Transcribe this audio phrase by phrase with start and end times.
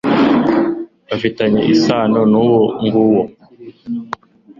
[1.07, 3.23] bafitanye isano n'uwo nguwo